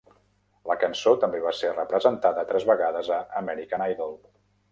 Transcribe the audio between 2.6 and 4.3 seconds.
vegades a "American Idol".